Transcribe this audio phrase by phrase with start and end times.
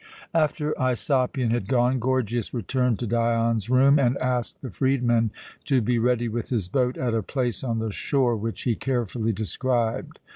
[0.33, 5.29] After Aisopion had gone, Gorgias returned to Dion's room and asked the freedman
[5.65, 9.31] to be ready with his boat at a place on the shore which he carefully
[9.31, 10.17] described.